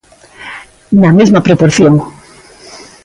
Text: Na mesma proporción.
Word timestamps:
Na 1.01 1.09
mesma 1.17 1.45
proporción. 1.47 1.93